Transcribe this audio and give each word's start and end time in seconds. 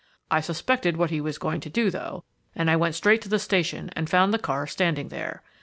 I 0.31 0.41
suspected 0.41 0.97
what 0.97 1.11
he 1.11 1.21
was 1.21 1.37
going 1.37 1.61
to 1.61 1.69
do, 1.69 1.91
though, 1.91 2.23
and 2.55 2.71
I 2.71 2.75
went 2.75 2.95
straight 2.95 3.21
to 3.21 3.29
the 3.29 3.37
station 3.37 3.91
and 3.95 4.09
found 4.09 4.33
the 4.33 4.39
car 4.39 4.65
standing 4.65 5.09
there. 5.09 5.43